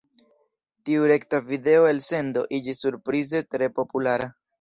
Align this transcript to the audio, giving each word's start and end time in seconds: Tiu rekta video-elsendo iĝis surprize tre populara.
Tiu 0.87 1.03
rekta 1.11 1.39
video-elsendo 1.49 2.43
iĝis 2.61 2.81
surprize 2.85 3.43
tre 3.53 3.69
populara. 3.77 4.29